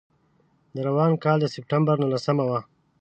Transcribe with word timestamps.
د 0.73 0.75
روان 0.87 1.11
کال 1.23 1.37
د 1.41 1.45
سپټمبر 1.53 1.95
نولسمه 2.01 2.43
وه. 2.49 2.59